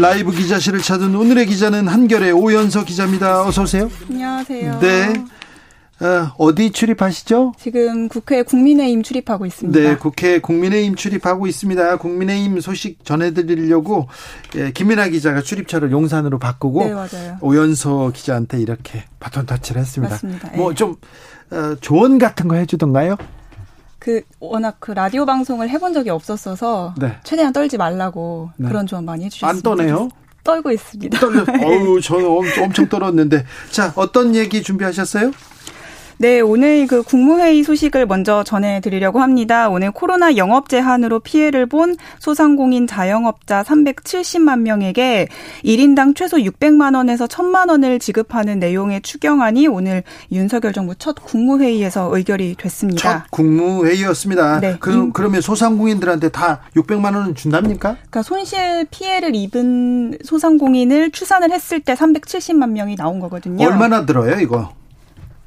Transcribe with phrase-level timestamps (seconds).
[0.00, 3.46] 라이브 기자실을 찾은 오늘의 기자는 한결의 오연서 기자입니다.
[3.46, 3.90] 어서 오세요.
[4.10, 4.78] 안녕하세요.
[4.80, 5.14] 네.
[6.36, 7.54] 어, 디 출입하시죠?
[7.58, 9.80] 지금 국회 국민의힘 출입하고 있습니다.
[9.80, 11.96] 네, 국회 국민의힘 출입하고 있습니다.
[11.96, 14.08] 국민의힘 소식 전해드리려고
[14.56, 17.38] 예, 김민아 기자가 출입처를 용산으로 바꾸고 네, 맞아요.
[17.40, 20.14] 오연서 기자한테 이렇게 바톤 터치를 했습니다.
[20.14, 20.50] 맞습니다.
[20.56, 20.96] 뭐좀
[21.50, 23.16] 어, 조언 같은 거 해주던가요?
[24.06, 27.16] 그 워낙 그 라디오 방송을 해본 적이 없었어서 네.
[27.24, 28.68] 최대한 떨지 말라고 네.
[28.68, 29.48] 그런 조언 많이 해주셨습니다.
[29.48, 30.08] 안 떠네요?
[30.44, 31.18] 떨고 있습니다.
[31.18, 31.40] 떨려.
[31.60, 32.24] 어우, 저는
[32.62, 33.44] 엄청 떨었는데.
[33.72, 35.32] 자, 어떤 얘기 준비하셨어요?
[36.18, 39.68] 네, 오늘 그 국무회의 소식을 먼저 전해드리려고 합니다.
[39.68, 45.28] 오늘 코로나 영업 제한으로 피해를 본 소상공인 자영업자 370만 명에게
[45.62, 52.54] 1인당 최소 600만 원에서 1000만 원을 지급하는 내용의 추경안이 오늘 윤석열 정부 첫 국무회의에서 의결이
[52.56, 53.02] 됐습니다.
[53.02, 54.60] 첫 국무회의였습니다.
[54.60, 54.76] 네.
[54.80, 57.96] 그, 그러면 소상공인들한테 다 600만 원은 준답니까?
[57.96, 63.66] 그러니까 손실 피해를 입은 소상공인을 추산을 했을 때 370만 명이 나온 거거든요.
[63.66, 64.72] 얼마나 들어요, 이거?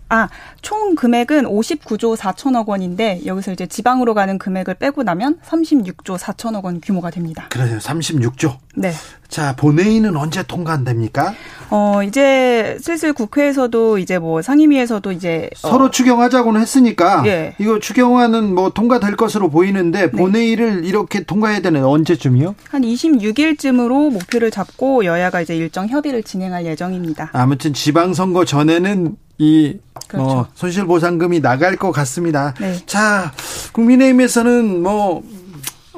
[0.09, 0.27] 아,
[0.61, 6.81] 총 금액은 59조 4천억 원인데 여기서 이제 지방으로 가는 금액을 빼고 나면 36조 4천억 원
[6.81, 7.47] 규모가 됩니다.
[7.49, 7.77] 그래요.
[7.77, 8.57] 36조.
[8.75, 8.91] 네.
[9.29, 11.35] 자, 본회의는 언제 통과됩니까?
[11.69, 15.91] 어, 이제 슬슬 국회에서도 이제 뭐 상임위에서도 이제 어, 서로 어.
[15.91, 17.55] 추경하자고는 했으니까 예.
[17.59, 20.11] 이거 추경안은 뭐 통과될 것으로 보이는데 네.
[20.11, 20.87] 본회의를 네.
[20.87, 22.55] 이렇게 통과해야 되는 언제쯤이요?
[22.69, 27.29] 한 26일쯤으로 목표를 잡고 여야가 이제 일정 협의를 진행할 예정입니다.
[27.31, 29.77] 아무튼 지방선거 전에는 이
[30.07, 30.29] 그렇죠.
[30.29, 32.55] 어, 손실보상금이 나갈 것 같습니다.
[32.59, 32.77] 네.
[32.87, 33.31] 자,
[33.73, 35.23] 국민의힘에서는 뭐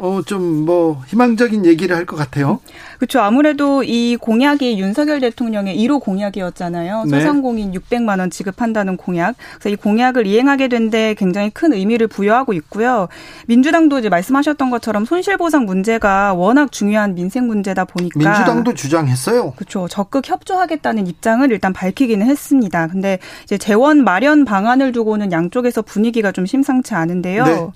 [0.01, 2.59] 어, 좀 뭐 희망적인 얘기를 할 것 같아요.
[2.97, 3.19] 그렇죠.
[3.21, 7.05] 아무래도 이 공약이 윤석열 대통령의 1호 공약이었잖아요.
[7.05, 7.19] 네.
[7.19, 9.35] 소상공인 600만 원 지급한다는 공약.
[9.59, 13.07] 그래서 이 공약을 이행하게 된 데 굉장히 큰 의미를 부여하고 있고요.
[13.47, 19.53] 민주당도 이제 말씀하셨던 것처럼 손실보상 문제가 워낙 중요한 민생 문제다 보니까 민주당도 주장했어요.
[19.55, 19.87] 그렇죠.
[19.87, 22.87] 적극 협조하겠다는 입장을 일단 밝히기는 했습니다.
[22.87, 27.43] 근데 이제 재원 마련 방안을 두고는 양쪽에서 분위기가 좀 심상치 않은데요.
[27.45, 27.67] 네.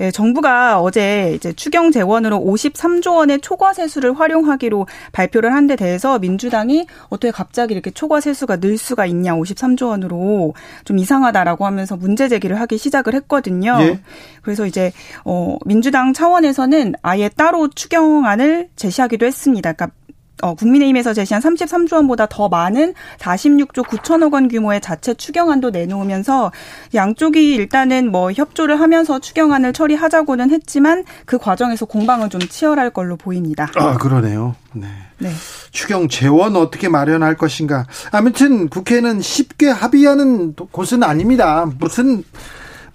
[0.00, 6.18] 예, 정부가 어제 이제 추경 재원으로 53조 원의 초과 세수를 활용하기로 발표를 한 데 대해서
[6.18, 10.54] 민주당이 어떻게 갑자기 이렇게 초과 세수가 늘 수가 있냐 53조 원으로
[10.84, 13.76] 좀 이상하다라고 하면서 문제 제기를 하기 시작을 했거든요.
[13.80, 14.00] 예.
[14.40, 14.92] 그래서 이제
[15.26, 19.72] 어 민주당 차원에서는 아예 따로 추경안을 제시하기도 했습니다.
[19.74, 19.94] 그러니까
[20.42, 26.52] 어, 국민의힘에서 제시한 33조 원보다 더 많은 46조 9천억 원 규모의 자체 추경안도 내놓으면서
[26.94, 33.70] 양쪽이 일단은 뭐 협조를 하면서 추경안을 처리하자고는 했지만 그 과정에서 공방은 좀 치열할 걸로 보입니다.
[33.76, 34.54] 아, 그러네요.
[34.72, 34.86] 네.
[35.18, 35.30] 네.
[35.72, 37.86] 추경 재원 어떻게 마련할 것인가.
[38.12, 41.68] 아무튼 국회는 쉽게 합의하는 곳은 아닙니다.
[41.78, 42.22] 무슨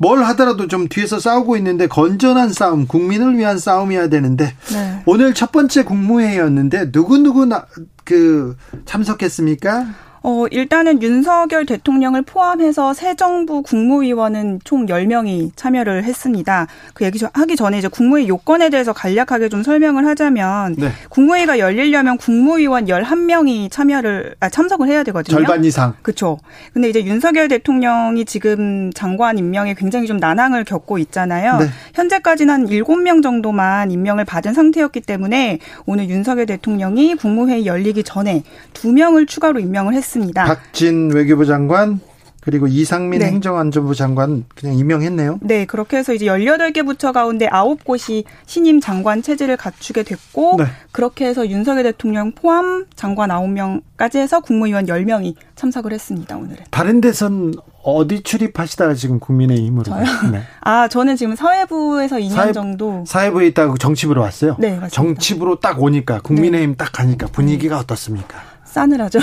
[0.04, 5.02] 뭘 하더라도 좀 뒤에서 싸우고 있는데 건전한 싸움, 국민을 위한 싸움이어야 되는데 네.
[5.06, 7.50] 오늘 첫 번째 국무회의였는데 누구 누구
[8.04, 9.86] 그 참석했습니까?
[10.26, 16.68] 어, 일단은 윤석열 대통령을 포함해서 새 정부 국무위원은 총 10명이 참여를 했습니다.
[16.94, 20.92] 그 얘기 하기 전에 이제 국무회의 요건에 대해서 간략하게 좀 설명을 하자면 네.
[21.10, 25.36] 국무회의가 열리려면 국무위원 11명이 참여를 아, 참석을 해야 되거든요.
[25.36, 25.94] 절반 이상.
[26.02, 26.40] 그렇죠.
[26.72, 31.58] 근데 이제 윤석열 대통령이 지금 장관 임명에 굉장히 좀 난항을 겪고 있잖아요.
[31.58, 31.66] 네.
[31.96, 39.28] 현재까지는 한 7명 정도만 임명을 받은 상태였기 때문에 오늘 윤석열 대통령이 국무회의 열리기 전에 2명을
[39.28, 40.13] 추가로 임명을 했습니다.
[40.14, 40.44] 했습니다.
[40.46, 42.00] 박진 외교부 장관
[42.42, 43.28] 그리고 이상민 네.
[43.28, 45.40] 행정안전부 장관 그냥 임명했네요.
[45.42, 50.66] 네, 그렇게 해서 이제 18개 부처 가운데 9곳이 신임 장관 체제를 갖추게 됐고 네.
[50.92, 56.58] 그렇게 해서 윤석열 대통령 포함 장관 9명까지 해서 국무위원 10명이 참석을 했습니다, 오늘은.
[56.70, 59.84] 다른 데선 어디 출입하시다가 지금 국민의힘으로?
[59.84, 60.04] 저요?
[60.34, 60.42] 네.
[60.62, 63.06] 아, 저는 지금 사회부에서 2년 사회, 정도.
[63.08, 64.58] 사회부에 있다가 정치부로 왔어요?
[64.60, 64.90] 네, 맞습니다.
[64.90, 66.76] 정치부로 딱 오니까 국민의힘 네.
[66.76, 68.53] 딱 가니까 분위기가 어떻습니까?
[68.74, 69.20] 싸늘하죠.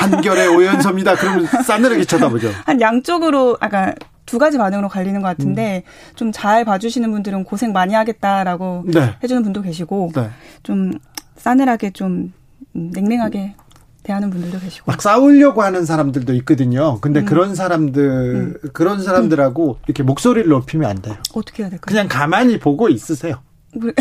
[0.00, 1.16] 한결의 오연서입니다.
[1.16, 2.50] 그러면 싸늘하게 쳐다보죠.
[2.66, 3.94] 한 양쪽으로 아까
[4.26, 6.14] 두 가지 반응으로 갈리는 것 같은데 음.
[6.14, 9.16] 좀잘 봐주시는 분들은 고생 많이 하겠다라고 네.
[9.22, 10.30] 해주는 분도 계시고 네.
[10.62, 10.92] 좀
[11.36, 12.32] 싸늘하게 좀
[12.72, 13.54] 냉랭하게
[14.02, 17.00] 대하는 분들도 계시고 막 싸우려고 하는 사람들도 있거든요.
[17.00, 17.24] 근데 음.
[17.24, 18.70] 그런 사람들 음.
[18.72, 19.82] 그런 사람들하고 음.
[19.86, 21.16] 이렇게 목소리를 높이면 안 돼요.
[21.34, 21.86] 어떻게 해야 될까요?
[21.86, 23.36] 그냥 가만히 보고 있으세요.
[23.72, 23.92] 네,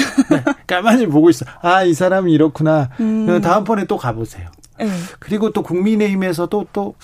[0.67, 1.45] 가만히 보고 있어.
[1.61, 2.89] 아, 이 사람이 이렇구나.
[2.99, 3.41] 음.
[3.41, 4.49] 다음번에 또 가보세요.
[4.79, 4.89] 네.
[5.19, 6.95] 그리고 또 국민의힘에서도 또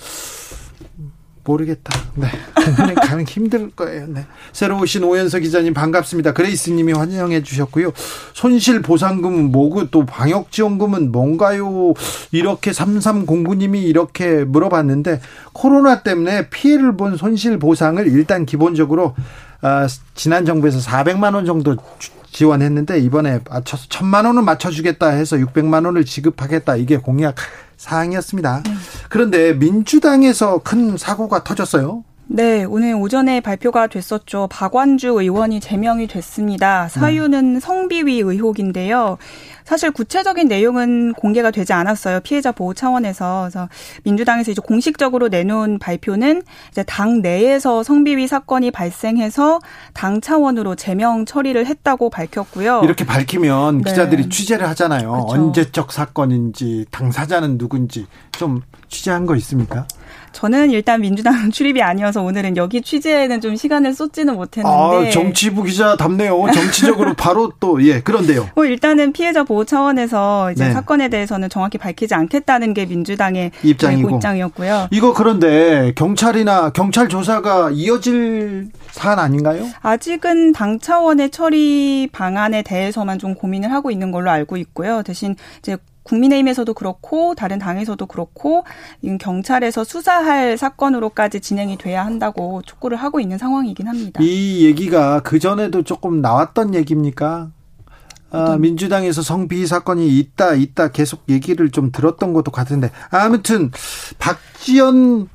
[1.45, 1.93] 모르겠다.
[2.15, 2.27] 네.
[2.95, 4.07] 가는 힘들 거예요.
[4.07, 4.25] 네.
[4.51, 6.33] 새로 오신 오연석 기자님 반갑습니다.
[6.33, 7.93] 그레이스 님이 환영해 주셨고요.
[8.33, 11.93] 손실 보상금은 뭐고 또 방역 지원금은 뭔가요?
[12.31, 15.21] 이렇게 3309 님이 이렇게 물어봤는데
[15.53, 19.15] 코로나 때문에 피해를 본 손실 보상을 일단 기본적으로
[19.61, 21.75] 아, 지난 정부에서 400만 원 정도
[22.35, 27.35] 지원했는데 이번에 맞춰서 1000만 원은 맞춰주겠다 해서 600만 원을 지급하겠다 이게 공약
[27.77, 28.63] 사항이었습니다.
[28.65, 28.71] 네.
[29.09, 32.03] 그런데 민주당에서 큰 사고가 터졌어요.
[32.27, 34.47] 네, 오늘 오전에 발표가 됐었죠.
[34.51, 36.89] 박완주 의원이 제명이 됐습니다.
[36.89, 37.59] 사유는 네.
[37.59, 39.17] 성비위 의혹인데요.
[39.65, 42.19] 사실 구체적인 내용은 공개가 되지 않았어요.
[42.21, 43.49] 피해자 보호 차원에서.
[43.49, 43.67] 그래서
[44.03, 49.59] 민주당에서 이제 공식적으로 내놓은 발표는 이제 당 내에서 성비위 사건이 발생해서
[49.93, 52.81] 당 차원으로 제명 처리를 했다고 밝혔고요.
[52.83, 53.89] 이렇게 밝히면 네.
[53.89, 55.11] 기자들이 취재를 하잖아요.
[55.11, 55.27] 그렇죠.
[55.29, 59.87] 언제적 사건인지 당사자는 누군지 좀 취재한 거 있습니까?
[60.35, 65.07] 저는 일단 민주당 출입이 아니어서 오늘은 여기 취재에는 좀 시간을 쏟지는 못했는데.
[65.07, 66.45] 아, 정치부 기자 답네요.
[66.53, 68.49] 정치적으로 바로 또, 예, 그런데요.
[68.53, 70.73] 뭐 일단은 피해자 보호 차원에서 이제 네.
[70.73, 74.09] 사건에 대해서는 정확히 밝히지 않겠다는 게 민주당의 입장이고.
[74.09, 74.87] 입장이었고요.
[74.91, 79.65] 이거 그런데 경찰이나 경찰 조사가 이어질 사안 아닌가요?
[79.81, 85.03] 아직은 당 차원의 처리 방안에 대해서만 좀 고민을 하고 있는 걸로 알고 있고요.
[85.03, 88.63] 대신 이제 국민의힘에서도 그렇고 다른 당에서도 그렇고
[89.19, 94.21] 경찰에서 수사할 사건으로까지 진행이 돼야 한다고 촉구를 하고 있는 상황이긴 합니다.
[94.21, 97.49] 이 얘기가 그 전에도 조금 나왔던 얘기입니까?
[98.31, 103.71] 아, 민주당에서 성비위 사건이 있다 있다 계속 얘기를 좀 들었던 것도 같은데 아무튼
[104.19, 105.29] 박지원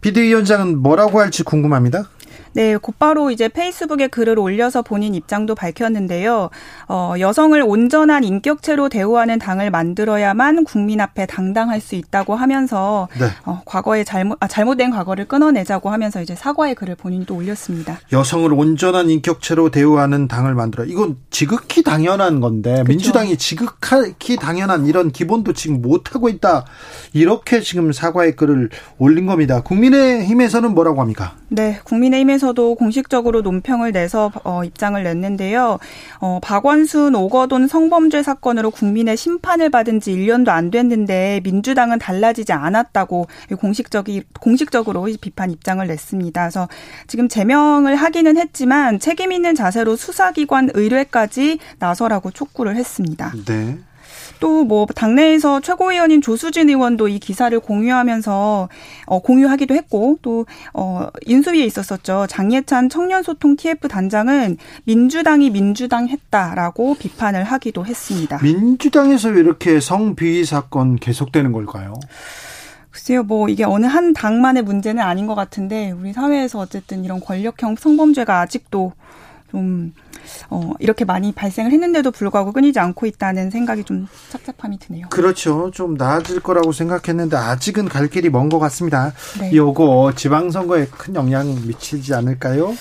[0.00, 2.08] 비대위원장은 뭐라고 할지 궁금합니다.
[2.56, 6.48] 네, 곧바로 이제 페이스북에 글을 올려서 본인 입장도 밝혔는데요.
[6.88, 13.26] 어, 여성을 온전한 인격체로 대우하는 당을 만들어야만 국민 앞에 당당할 수 있다고 하면서 네.
[13.44, 17.98] 어, 과거에 잘못 아, 잘못된 과거를 끊어내자고 하면서 이제 사과의 글을 본인도 올렸습니다.
[18.10, 20.86] 여성을 온전한 인격체로 대우하는 당을 만들어.
[20.86, 22.88] 이건 지극히 당연한 건데 그렇죠.
[22.88, 26.64] 민주당이 지극히 당연한 이런 기본도 지금 못 하고 있다.
[27.12, 29.60] 이렇게 지금 사과의 글을 올린 겁니다.
[29.60, 31.34] 국민의힘에서는 뭐라고 합니까?
[31.48, 35.78] 네, 국민의힘에서 도 공식적으로 논평을 내서 어, 입장을 냈는데요.
[36.20, 43.26] 어, 박원순 오거돈 성범죄 사건으로 국민의 심판을 받은 지 1년도 안 됐는데 민주당은 달라지지 않았다고
[43.58, 46.40] 공식적이 공식적으로 비판 입장을 냈습니다.
[46.40, 46.68] 그래서
[47.06, 53.32] 지금 제명을 하기는 했지만 책임 있는 자세로 수사기관 의뢰까지 나서라고 촉구를 했습니다.
[53.46, 53.78] 네.
[54.40, 58.68] 또 뭐 당내에서 최고위원인 조수진 의원도 이 기사를 공유하면서
[59.06, 60.44] 어, 공유하기도 했고 또
[60.74, 62.26] 어, 인수위에 있었었죠.
[62.28, 68.38] 장예찬 청년소통 TF 단장은 민주당이 민주당 했다라고 비판을 하기도 했습니다.
[68.42, 71.94] 민주당에서 왜 이렇게 성비위 사건 계속되는 걸까요?
[72.90, 77.76] 글쎄요, 뭐 이게 어느 한 당만의 문제는 아닌 것 같은데 우리 사회에서 어쨌든 이런 권력형
[77.76, 78.92] 성범죄가 아직도
[79.50, 79.92] 좀
[80.50, 85.06] 어, 이렇게 많이 발생을 했는데도 불구하고 끊이지 않고 있다는 생각이 좀 찹찹함이 드네요.
[85.10, 85.70] 그렇죠.
[85.72, 89.12] 좀 나아질 거라고 생각했는데 아직은 갈 길이 먼 것 같습니다.
[89.40, 89.54] 네.
[89.54, 92.74] 요거 지방선거에 큰 영향 미치지 않을까요?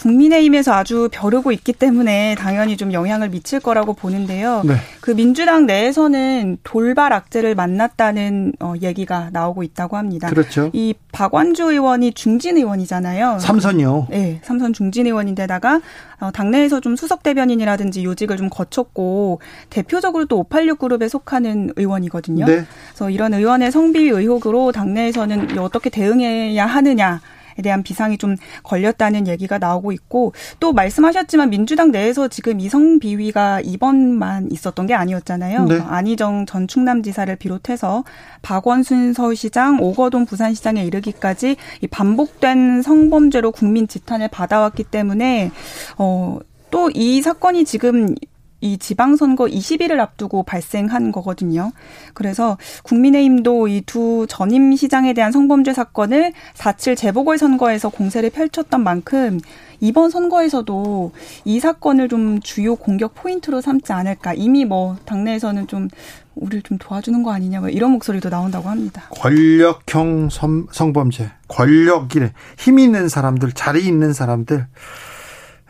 [0.00, 4.62] 국민의힘에서 아주 벼르고 있기 때문에 당연히 좀 영향을 미칠 거라고 보는데요.
[4.64, 4.74] 네.
[5.00, 10.28] 그 민주당 내에서는 돌발 악재를 만났다는 어, 얘기가 나오고 있다고 합니다.
[10.28, 10.70] 그렇죠.
[10.72, 13.40] 이 박완주 의원이 중진 의원이잖아요.
[13.40, 14.06] 삼선이요.
[14.10, 15.80] 네, 삼선 중진 의원인데다가
[16.20, 22.46] 어, 당내에서 좀 수석 대변인이라든지 요직을 좀 거쳤고 대표적으로 또 586 그룹에 속하는 의원이거든요.
[22.46, 22.64] 네.
[22.88, 29.58] 그래서 이런 의원의 성비 의혹으로 당내에서는 어떻게 대응해야 하느냐 에 대한 비상이 좀 걸렸다는 얘기가
[29.58, 35.64] 나오고 있고 또 말씀하셨지만 민주당 내에서 지금 이성 비위가 이번만 있었던 게 아니었잖아요.
[35.64, 35.80] 네.
[35.80, 38.04] 안희정 전 충남지사를 비롯해서
[38.42, 45.50] 박원순 서울시장, 오거돈 부산시장에 이르기까지 이 반복된 성범죄로 국민 지탄을 받아왔기 때문에
[45.98, 46.38] 어.
[46.70, 48.14] 또 이 사건이 지금
[48.60, 51.72] 이 지방선거 20일을 앞두고 발생한 거거든요.
[52.14, 59.40] 그래서 국민의힘도 이 두 전임 시장에 대한 성범죄 사건을 4.7 재보궐선거에서 공세를 펼쳤던 만큼
[59.80, 61.12] 이번 선거에서도
[61.44, 64.34] 이 사건을 좀 주요 공격 포인트로 삼지 않을까.
[64.34, 65.88] 이미 뭐 당내에서는 좀
[66.34, 69.02] 우리를 좀 도와주는 거 아니냐 뭐 이런 목소리도 나온다고 합니다.
[69.10, 74.66] 권력형 성, 성범죄, 권력이래 힘 있는 사람들, 자리 있는 사람들,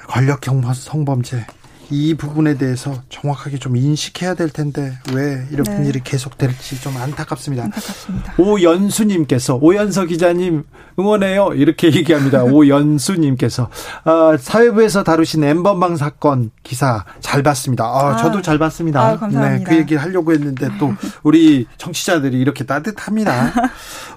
[0.09, 1.47] 권력형 성범죄
[1.91, 5.89] 이 부분에 대해서 정확하게 좀 인식해야 될 텐데 왜 이런 네.
[5.89, 7.65] 일이 계속될지 좀 안타깝습니다.
[7.65, 8.35] 안타깝습니다.
[8.39, 10.65] 오연수님께서 오연서 기자님
[10.99, 12.45] 응원해요 이렇게 얘기합니다.
[12.45, 13.69] 오연수님께서
[14.05, 17.85] 어, 사회부에서 다루신 엠번방 사건 기사 잘 봤습니다.
[17.85, 19.01] 아, 아 저도 잘 봤습니다.
[19.01, 19.59] 아, 감사합니다.
[19.59, 20.95] 네, 그 얘기 하려고 했는데 또
[21.25, 23.53] 우리 청취자들이 이렇게 따뜻합니다.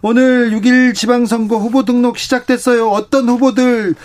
[0.03, 2.89] 오늘 6일 지방선거 후보 등록 시작됐어요.
[2.89, 3.95] 어떤 후보들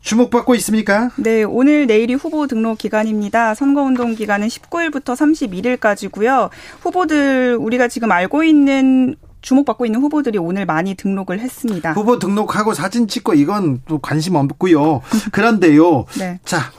[0.00, 1.10] 주목받고 있습니까?
[1.16, 3.54] 네, 오늘 내일이 후보 등록 기간입니다.
[3.54, 6.50] 선거운동 기간은 19일부터 31일까지고요.
[6.80, 11.92] 후보들 우리가 지금 알고 있는 주목받고 있는 후보들이 오늘 많이 등록을 했습니다.
[11.92, 15.02] 후보 등록하고 사진 찍고 이건 또 관심 없고요.
[15.32, 16.06] 그런데요.
[16.18, 16.40] 네.
[16.44, 16.72] 자,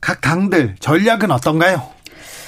[0.00, 1.93] 각 당들 전략은 어떤가요?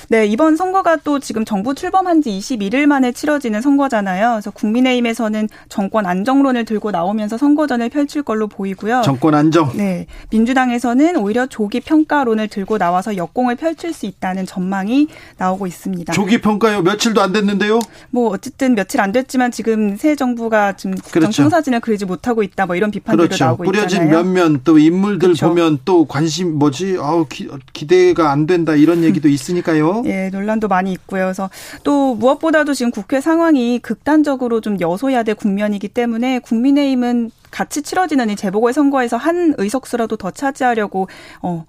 [0.09, 4.33] 네, 이번 선거가 또 지금 정부 출범한 지 21일 만에 치러지는 선거잖아요.
[4.33, 9.03] 그래서 국민의힘에서는 정권 안정론을 들고 나오면서 선거전을 펼칠 걸로 보이고요.
[9.05, 9.73] 정권 안정.
[9.77, 10.07] 네.
[10.31, 15.09] 민주당에서는 오히려 조기 평가론을 들고 나와서 역공을 펼칠 수 있다는 전망이
[15.39, 16.13] 나오고 있습니다.
[16.13, 16.83] 조기 평가요?
[16.83, 17.81] 며칠도 안 됐는데요?
[18.11, 21.33] 뭐 어쨌든 며칠 안 됐지만 지금 새 정부가 지금 그렇죠.
[21.33, 23.45] 청사진을 그리지 못하고 있다 뭐 이런 비판들도 그렇죠.
[23.45, 24.09] 나오고 뿌려진 있잖아요.
[24.09, 25.49] 뿌려진 면면 또 인물들 그렇죠.
[25.49, 26.97] 보면 또 관심 뭐지?
[27.01, 29.96] 아우 기, 기대가 안 된다 이런 얘기도 있으니까요.
[30.07, 31.25] 예, 논란도 많이 있고요.
[31.25, 31.51] 그래서
[31.85, 38.73] 또 무엇보다도 지금 국회 상황이 극단적으로 좀 여소야대 국면이기 때문에 국민의힘은 같이 치러지는 이 재보궐
[38.73, 41.09] 선거에서 한 의석수라도 더 차지하려고
[41.43, 41.65] 어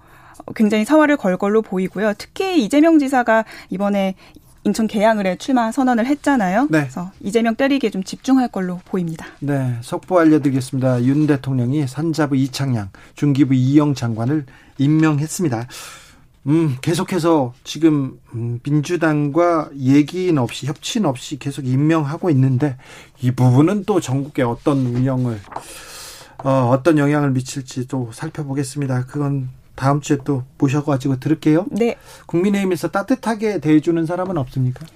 [0.54, 2.14] 굉장히 사활을 걸 걸로 보이고요.
[2.18, 4.14] 특히 이재명 지사가 이번에
[4.64, 6.68] 인천 계양을에 출마 선언을 했잖아요.
[6.70, 6.80] 네.
[6.80, 9.26] 그래서 이재명 때리기에 좀 집중할 걸로 보입니다.
[9.40, 11.04] 네, 속보 알려드리겠습니다.
[11.04, 14.44] 윤 대통령이 산자부 이창양, 중기부 이영 장관을
[14.78, 15.66] 임명했습니다.
[16.48, 22.76] 음, 계속해서 지금 음, 민주당과 얘기는 없이 협치는 없이 계속 임명하고 있는데
[23.20, 25.38] 이 부분은 또 전국에 어떤 운영을
[26.44, 29.04] 어, 어떤 영향을 미칠지 또 살펴보겠습니다.
[29.06, 31.66] 그건 다음 주에 또 모셔가지고 들을게요.
[31.70, 31.96] 네.
[32.26, 34.86] 국민의힘에서 따뜻하게 대해주는 사람은 없습니까?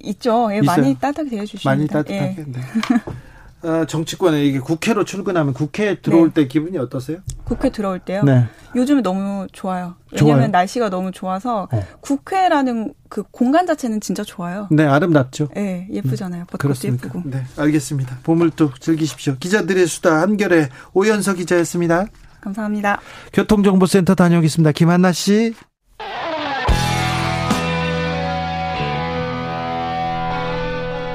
[0.00, 0.50] 있죠.
[0.52, 1.70] 예, 많이 따뜻하게 대해주십니다.
[1.70, 2.36] 많이 따뜻하게.
[2.38, 2.44] 예.
[2.46, 2.60] 네.
[3.64, 6.42] 어, 정치권에 이게 국회로 출근하면 국회 들어올 네.
[6.42, 7.18] 때 기분이 어떠세요?
[7.44, 8.22] 국회 들어올 때요?
[8.22, 8.46] 네.
[8.76, 9.94] 요즘에 너무 좋아요.
[10.12, 10.50] 왜냐하면 좋아요?
[10.50, 11.84] 날씨가 너무 좋아서 어.
[12.00, 14.68] 국회라는 그 공간 자체는 진짜 좋아요.
[14.70, 15.48] 네, 아름답죠.
[15.54, 16.44] 네, 예쁘잖아요.
[16.50, 17.22] 벚꽃도 예쁘고.
[17.24, 18.18] 네, 알겠습니다.
[18.22, 19.36] 봄을 또 즐기십시오.
[19.40, 22.06] 기자들의 수다 한결의 오연서 기자였습니다.
[22.42, 23.00] 감사합니다.
[23.32, 24.72] 교통정보센터 다녀오겠습니다.
[24.72, 25.54] 김한나 씨.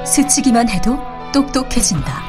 [0.05, 0.97] 스치기만 해도
[1.31, 2.28] 똑똑해진다.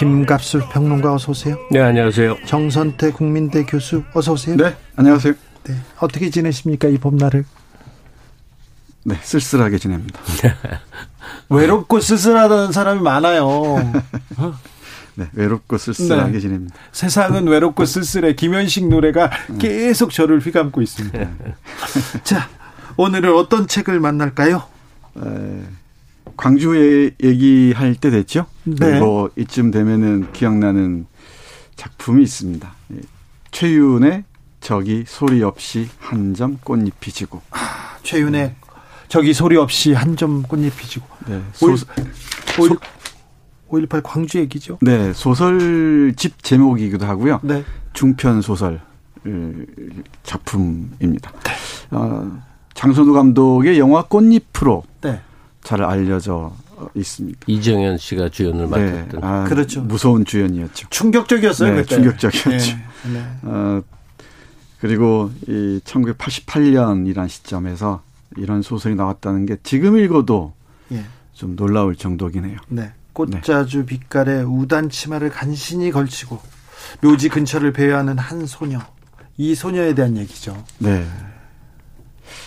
[0.00, 1.58] 김갑술 평론가 어서 오세요.
[1.70, 2.38] 네, 안녕하세요.
[2.46, 4.56] 정선태 국민대 교수 어서 오세요.
[4.56, 5.34] 네, 안녕하세요.
[5.64, 7.44] 네, 어떻게 지내십니까 이 봄날을?
[9.04, 10.18] 네, 쓸쓸하게 지냅니다.
[11.50, 13.44] 외롭고 쓸쓸하다는 사람이 많아요.
[15.16, 16.40] 네, 외롭고 쓸쓸하게 네.
[16.40, 16.74] 지냅니다.
[16.92, 18.36] 세상은 외롭고 쓸쓸해.
[18.36, 19.58] 김현식 노래가 네.
[19.58, 21.18] 계속 저를 휘감고 있습니다.
[22.24, 22.48] 자,
[22.96, 24.62] 오늘은 어떤 책을 만날까요?
[25.16, 25.62] 에,
[26.36, 28.46] 광주에 얘기할 때 됐죠.
[28.64, 28.74] 네.
[28.78, 31.06] 그리고 이쯤 되면은 기억나는
[31.76, 32.72] 작품이 있습니다.
[32.94, 33.00] 예,
[33.50, 34.24] 최윤의
[34.60, 37.40] 저기 소리 없이 한 점 꽃잎이 지고.
[37.50, 38.56] 아, 최윤의 네.
[39.08, 41.06] 저기 소리 없이 한 점 꽃잎이 지고.
[41.26, 41.42] 네.
[41.52, 41.86] 소, 소,
[43.70, 44.78] 5.18 광주 얘기죠.
[44.82, 45.12] 네.
[45.12, 47.40] 소설집 제목이기도 하고요.
[47.42, 47.64] 네.
[47.92, 48.80] 중편 소설
[50.22, 51.32] 작품입니다.
[51.44, 51.52] 네.
[51.96, 52.42] 어,
[52.74, 55.20] 장선우 감독의 영화 꽃잎으로 네.
[55.62, 56.54] 잘 알려져
[56.94, 57.40] 있습니다.
[57.46, 58.92] 이정현 씨가 주연을 네.
[58.92, 59.24] 맡았던.
[59.24, 59.82] 아, 그렇죠.
[59.82, 60.88] 무서운 주연이었죠.
[60.90, 61.74] 충격적이었어요.
[61.74, 62.50] 네, 충격적이었죠.
[62.50, 63.12] 네.
[63.12, 63.24] 네.
[63.42, 63.82] 어,
[64.80, 68.02] 그리고 이 1988년이란 시점에서
[68.36, 70.54] 이런 소설이 나왔다는 게 지금 읽어도
[70.92, 71.04] 예.
[71.34, 72.58] 좀 놀라울 정도긴 해요.
[72.68, 72.92] 네.
[73.12, 76.40] 꽃자주 빛깔의 우단 치마를 간신히 걸치고
[77.02, 78.78] 묘지 근처를 배회하는 한 소녀.
[79.36, 80.62] 이 소녀에 대한 얘기죠.
[80.78, 81.06] 네.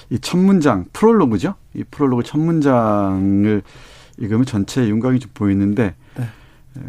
[0.10, 1.56] 이 첫 문장 프롤로그죠.
[1.74, 3.62] 이 프롤로그 첫 문장을
[4.18, 6.30] 읽으면 전체 윤곽이 좀 보이는데 네.
[6.78, 6.82] 예,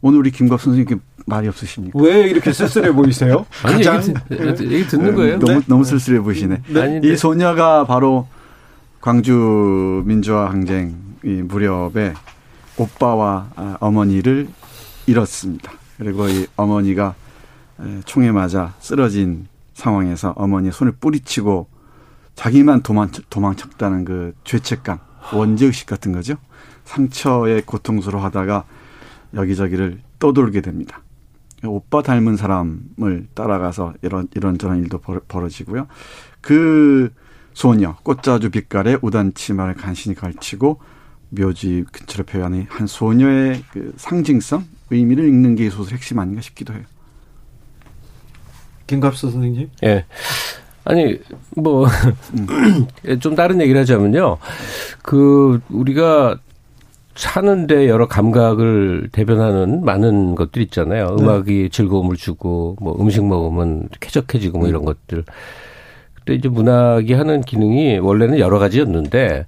[0.00, 1.98] 오늘 우리 김갑 선생님 말이 없으십니까?
[2.00, 3.46] 왜 이렇게 쓸쓸해 보이세요?
[3.62, 5.38] 아니, 가장 얘기, 얘기 듣는 거예요.
[5.38, 5.60] 너무 네?
[5.66, 6.62] 너무 쓸쓸해 보이시네.
[6.68, 7.00] 네.
[7.04, 8.26] 이 소녀가 바로
[9.00, 12.14] 광주 민주화 항쟁 이 무렵에
[12.76, 14.48] 오빠와 아, 어머니를
[15.06, 15.70] 잃었습니다.
[15.98, 17.14] 그리고 이 어머니가
[18.06, 21.66] 총에 맞아 쓰러진 상황에서 어머니 손을 뿌리치고
[22.40, 24.98] 자기만 도망, 도망쳤다는 그 죄책감,
[25.34, 26.36] 원죄의식 같은 거죠.
[26.84, 28.64] 상처에 고통스러워 하다가
[29.34, 31.02] 여기저기를 떠돌게 됩니다.
[31.62, 35.86] 오빠 닮은 사람을 따라가서 이런, 이런저런 일도 벌어지고요.
[36.40, 37.12] 그
[37.52, 40.80] 소녀, 꽃자주 빛깔의 우단 치마를 간신히 걸치고
[41.28, 46.72] 묘지 근처로 표현한 한 소녀의 그 상징성, 의미를 읽는 게 이 소설 핵심 아닌가 싶기도
[46.72, 46.84] 해요.
[48.86, 49.68] 김갑수 선생님?
[49.84, 50.06] 예.
[50.84, 51.18] 아니
[51.56, 54.38] 뭐좀 다른 얘기를 하자면요.
[55.02, 56.38] 그 우리가
[57.14, 61.16] 사는데 여러 감각을 대변하는 많은 것들 있잖아요.
[61.16, 61.22] 네.
[61.22, 65.24] 음악이 즐거움을 주고 뭐 음식 먹으면 쾌적해지고 뭐 이런 것들.
[66.14, 69.46] 근데 이제 문학이 하는 기능이 원래는 여러 가지였는데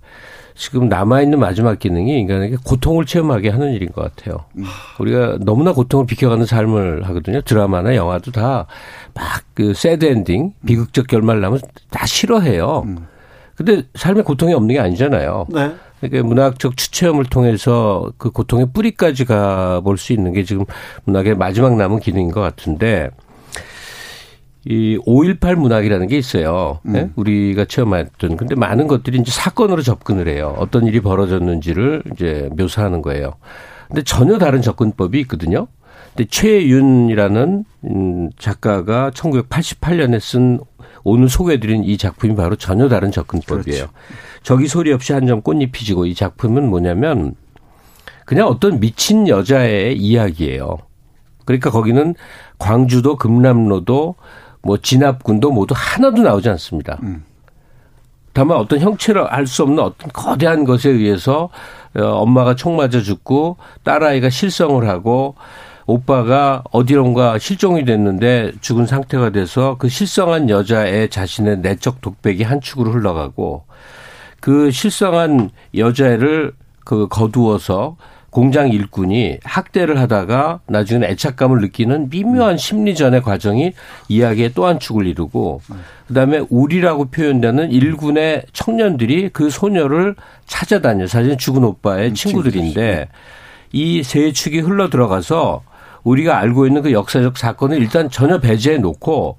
[0.55, 4.45] 지금 남아있는 마지막 기능이 인간에게 고통을 체험하게 하는 일인 것 같아요.
[4.57, 4.65] 음.
[4.99, 7.41] 우리가 너무나 고통을 비켜가는 삶을 하거든요.
[7.43, 8.67] 드라마나 영화도 다
[9.15, 12.85] 막 그 새드 엔딩, 비극적 결말 나면 다 싫어해요.
[12.87, 13.07] 음.
[13.55, 15.47] 근데 삶에 고통이 없는 게 아니잖아요.
[15.51, 15.75] 네.
[16.01, 20.65] 그러니까 문학적 추체험을 통해서 그 고통의 뿌리까지 가볼 수 있는 게 지금
[21.05, 23.11] 문학의 마지막 남은 기능인 것 같은데
[24.65, 26.79] 이 5.18 문학이라는 게 있어요.
[26.87, 26.93] 음.
[26.93, 27.11] 네?
[27.17, 28.37] 우리가 체험했던.
[28.37, 30.55] 근데 많은 것들이 이제 사건으로 접근을 해요.
[30.59, 33.35] 어떤 일이 벌어졌는지를 이제 묘사하는 거예요.
[33.89, 35.67] 근데 전혀 다른 접근법이 있거든요.
[36.15, 40.61] 근데 최윤이라는 음, 작가가 1988년에 쓴
[41.05, 43.87] 오늘 소개해드린 이 작품이 바로 전혀 다른 접근법이에요.
[43.87, 43.93] 그렇죠.
[44.43, 47.35] 저기 소리 없이 한 점 꽃잎이 지고 이 작품은 뭐냐면
[48.25, 50.79] 그냥 어떤 미친 여자의 이야기예요.
[51.45, 52.15] 그러니까 거기는
[52.59, 54.15] 광주도 금남로도
[54.63, 56.99] 뭐 진압군도 모두 하나도 나오지 않습니다.
[57.03, 57.25] 음.
[58.33, 61.51] 다만 어떤 형체를 알 수 없는 어떤 거대한 것에 의해서
[61.95, 65.35] 어, 엄마가 총 맞아 죽고 딸아이가 실성을 하고
[65.85, 72.93] 오빠가 어디론가 실종이 됐는데 죽은 상태가 돼서 그 실성한 여자의 자신의 내적 독백이 한 축으로
[72.93, 73.65] 흘러가고
[74.41, 76.53] 그 실성한 여자를
[76.85, 77.97] 그 거두어서
[78.33, 83.75] 공장 일꾼이 학대를 하다가 나중에 애착감을 느끼는 미묘한 심리전의 과정이
[84.09, 85.61] 이야기의 또 한 축을 이루고
[86.09, 93.09] 그다음에 우리라고 표현되는 일군의 청년들이 그 소녀를 찾아다녀 사실 죽은 오빠의 음, 친구들인데
[93.73, 95.63] 이 세 축이 흘러 들어가서
[96.03, 99.37] 우리가 알고 있는 그 역사적 사건을 일단 전혀 배제해 놓고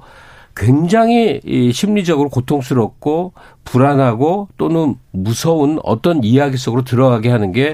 [0.56, 1.42] 굉장히
[1.74, 3.34] 심리적으로 고통스럽고
[3.66, 7.74] 불안하고 또는 무서운 어떤 이야기 속으로 들어가게 하는 게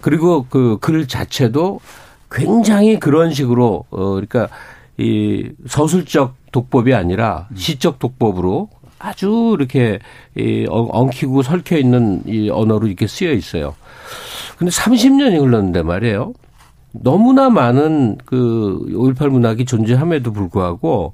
[0.00, 1.80] 그리고 그 글 자체도
[2.30, 4.48] 굉장히 그런 식으로 어 그러니까
[4.98, 9.98] 이 서술적 독법이 아니라 시적 독법으로 아주 이렇게
[10.36, 13.74] 이 엉키고 설켜 있는 이 언어로 이렇게 쓰여 있어요.
[14.58, 16.32] 근데 30년이 흘렀는데 말이에요.
[16.92, 21.12] 너무나 많은 그 5.18 문학이 존재함에도 불구하고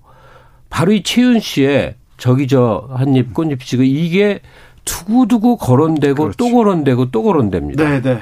[0.70, 4.40] 바로 이 최윤 씨의 저기 저 한입 꽃잎 지금 이게
[4.84, 6.36] 두고두고 거론되고 그렇죠.
[6.36, 7.88] 또 거론되고 또 거론됩니다.
[7.88, 8.20] 네, 네.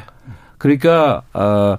[0.61, 1.79] 그러니까 어,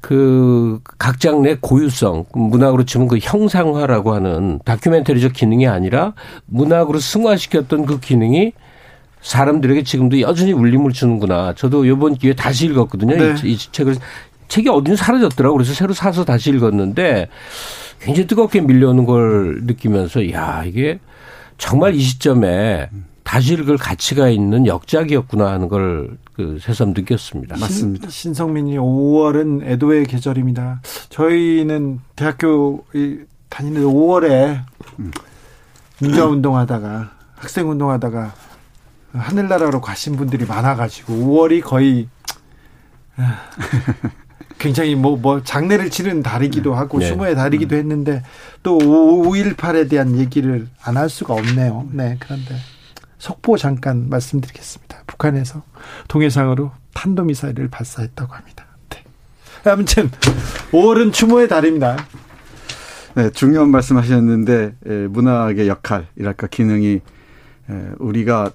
[0.00, 6.14] 그각 장르의 고유성, 문학으로 치면 그 형상화라고 하는 다큐멘터리적 기능이 아니라
[6.46, 8.52] 문학으로 승화시켰던 그 기능이
[9.20, 11.52] 사람들에게 지금도 여전히 울림을 주는구나.
[11.54, 13.16] 저도 이번 기회에 다시 읽었거든요.
[13.16, 13.34] 네.
[13.44, 13.96] 이, 이 책을
[14.48, 15.56] 책이 어딘지 사라졌더라고.
[15.56, 17.28] 그래서 새로 사서 다시 읽었는데
[18.00, 20.98] 굉장히 뜨겁게 밀려오는 걸 느끼면서 야 이게
[21.58, 22.88] 정말 이 시점에
[23.22, 27.58] 다시 읽을 가치가 있는 역작이었구나 하는 걸 그 새삼 느꼈습니다.
[27.58, 28.08] 맞습니다.
[28.08, 30.80] 신, 성민이 5월은 애도의 계절입니다.
[31.10, 32.82] 저희는 대학교
[33.50, 34.62] 다니는 5월에
[36.00, 38.32] 민주화 운동하다가 학생 운동하다가
[39.12, 42.08] 하늘나라로 가신 분들이 많아가지고 5월이 거의
[44.58, 47.06] 굉장히 뭐, 뭐, 장례를 치른 달이기도 하고, 네.
[47.08, 48.22] 추모의 달이기도 했는데,
[48.62, 51.88] 또 5.18에 대한 얘기를 안 할 수가 없네요.
[51.92, 52.56] 네, 그런데.
[53.20, 55.04] 속보 잠깐 말씀드리겠습니다.
[55.06, 55.62] 북한에서
[56.08, 58.64] 동해상으로 탄도미사일을 발사했다고 합니다.
[58.88, 59.04] 네.
[59.70, 60.10] 아무튼
[60.72, 61.98] 5월은 추모의 달입니다.
[63.14, 67.00] 네, 중요한 말씀하셨는데 문학의 역할이랄까 기능이
[67.98, 68.52] 우리가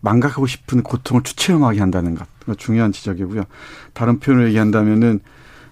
[0.00, 2.26] 망각하고 싶은 고통을 추체험하게 한다는 것
[2.58, 3.44] 중요한 지적이고요.
[3.92, 5.20] 다른 표현을 얘기한다면은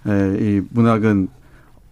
[0.06, 1.28] 이 문학은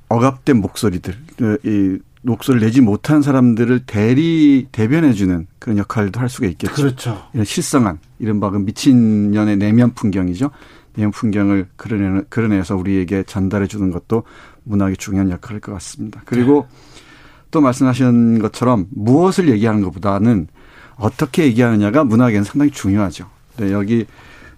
[0.08, 1.16] 억압된 목소리들,
[1.64, 6.74] 이 목소리를 내지 못한 사람들을 대리 대변해주는 그런 역할도 할 수가 있겠죠.
[6.74, 7.28] 그렇죠.
[7.32, 10.50] 이런 실성한 이른바 그 미친년의 내면 풍경이죠.
[10.94, 14.24] 내면 풍경을 그려내, 그려내서 우리에게 전달해 주는 것도
[14.64, 16.22] 문학의 중요한 역할일 것 같습니다.
[16.24, 16.66] 그리고
[17.50, 20.48] 또 말씀하신 것처럼 무엇을 얘기하는 것보다는
[20.96, 23.28] 어떻게 얘기하느냐가 문학에는 상당히 중요하죠.
[23.58, 24.06] 네, 여기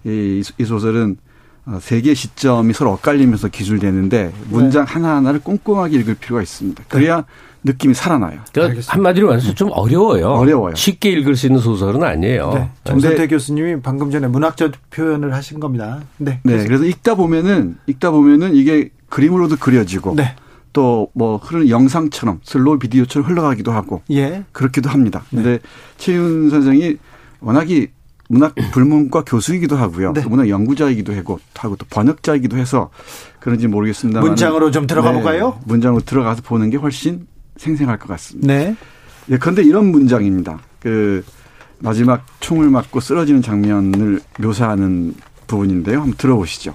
[0.05, 1.17] 이, 이 소설은
[1.65, 4.93] 어, 세 개의 시점이 서로 엇갈리면서 기술되는데 문장 네.
[4.93, 6.85] 하나하나를 꼼꼼하게 읽을 필요가 있습니다.
[6.87, 7.23] 그래야 네.
[7.63, 8.39] 느낌이 살아나요.
[8.53, 10.27] 그러니까 한마디로 말해서 좀 어려워요.
[10.29, 10.75] 어려워요.
[10.75, 12.51] 쉽게 읽을 수 있는 소설은 아니에요.
[12.53, 12.69] 네.
[12.85, 16.01] 정선태 교수님이 방금 전에 문학적 표현을 하신 겁니다.
[16.17, 16.39] 네.
[16.43, 16.63] 네.
[16.65, 20.35] 그래서 읽다 보면은 읽다 보면은 이게 그림으로도 그려지고 네.
[20.71, 24.43] 또뭐 흐르는 영상처럼 슬로우 비디오처럼 흘러가기도 하고 예.
[24.51, 25.23] 그렇기도 합니다.
[25.31, 25.41] 네.
[25.41, 25.59] 근데
[25.97, 26.97] 최윤 선생이
[27.41, 27.87] 워낙이
[28.29, 30.13] 문학 불문과 교수이기도 하고요.
[30.13, 30.23] 네.
[30.27, 32.91] 문학 연구자이기도 하고 하고 또 번역자이기도 해서
[33.39, 34.21] 그런지 모르겠습니다.
[34.21, 35.15] 문장으로 좀 들어가 네.
[35.15, 35.59] 볼까요?
[35.65, 37.25] 문장으로 들어가서 보는 게 훨씬
[37.59, 38.47] 생생할 것 같습니다.
[38.47, 38.75] 네.
[39.29, 40.59] 예, 그런데 이런 문장입니다.
[40.79, 41.23] 그
[41.79, 45.13] 마지막 총을 맞고 쓰러지는 장면을 묘사하는
[45.47, 45.99] 부분인데요.
[46.01, 46.73] 한번 들어보시죠.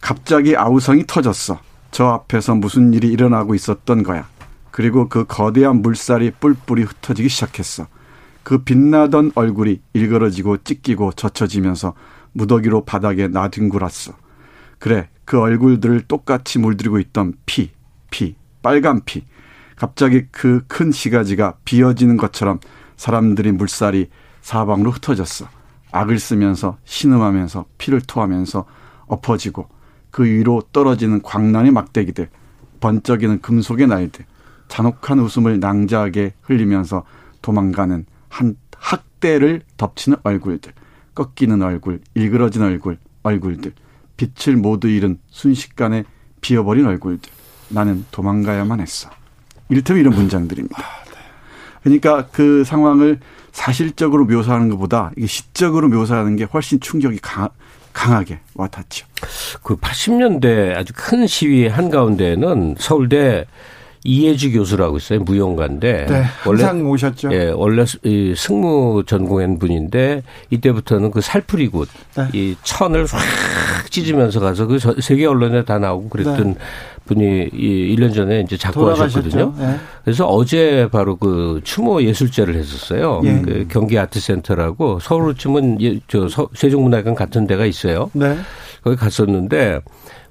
[0.00, 1.60] 갑자기 아우성이 터졌어.
[1.90, 4.28] 저 앞에서 무슨 일이 일어나고 있었던 거야.
[4.70, 7.86] 그리고 그 거대한 물살이 뿔뿔이 흩어지기 시작했어.
[8.42, 11.94] 그 빛나던 얼굴이 일그러지고 찢기고 젖혀지면서
[12.32, 14.12] 무더기로 바닥에 나뒹굴었어.
[14.78, 17.70] 그래, 그 얼굴들을 똑같이 물들이고 있던 피,
[18.10, 19.24] 피, 빨간 피.
[19.78, 22.58] 갑자기 그 큰 시가지가 비어지는 것처럼
[22.96, 24.10] 사람들이 물살이
[24.40, 25.48] 사방으로 흩어졌어.
[25.92, 28.64] 악을 쓰면서 신음하면서 피를 토하면서
[29.06, 29.68] 엎어지고
[30.10, 32.28] 그 위로 떨어지는 광란의 막대기들,
[32.80, 34.24] 번쩍이는 금속의 날들,
[34.68, 37.04] 잔혹한 웃음을 낭자하게 흘리면서
[37.40, 40.72] 도망가는 한 학대를 덮치는 얼굴들,
[41.14, 43.72] 꺾이는 얼굴, 일그러진 얼굴, 얼굴들,
[44.16, 46.04] 빛을 모두 잃은 순식간에
[46.40, 47.30] 비어버린 얼굴들.
[47.70, 49.10] 나는 도망가야만 했어.
[49.68, 50.76] 이를테면 이런 문장들입니다.
[50.80, 51.18] 아, 네.
[51.82, 53.20] 그러니까 그 상황을
[53.52, 57.48] 사실적으로 묘사하는 것보다 이게 시적으로 묘사하는 게 훨씬 충격이 강,
[57.92, 59.06] 강하게 와닿죠.
[59.62, 63.46] 그 80년대 아주 큰 시위 한가운데는 서울대
[64.04, 65.20] 이해주 교수라고 있어요.
[65.20, 66.06] 무용가인데.
[66.06, 67.30] 네, 항상 원래, 오셨죠.
[67.32, 72.28] 예, 원래 이 승무 전공한 분인데 이때부터는 그 살풀이굿 네.
[72.32, 76.58] 이 천을 확 찢으면서 가서 그 세계 언론에 다 나오고 그랬던 네.
[77.06, 79.54] 분이 이 1년 전에 이제 작고하셨거든요.
[79.58, 79.76] 네.
[80.04, 83.22] 그래서 어제 바로 그 추모 예술제를 했었어요.
[83.24, 83.40] 예.
[83.40, 88.10] 그 경기 아트센터라고 서울로 치면 저 세종문화관 같은 데가 있어요.
[88.12, 88.36] 네.
[88.84, 89.80] 거기 갔었는데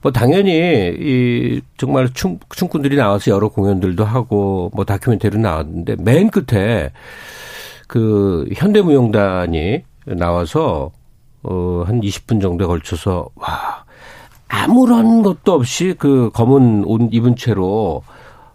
[0.02, 0.52] 뭐 당연히
[1.00, 6.92] 이 정말 춤 춤꾼들이 나와서 여러 공연들도 하고 뭐 다큐멘터리 나왔는데 맨 끝에
[7.88, 10.92] 그 현대무용단이 나와서
[11.44, 13.86] 어한 20분 정도에 걸쳐서 와
[14.48, 18.04] 아무런 것도 없이 그 검은 옷 입은 채로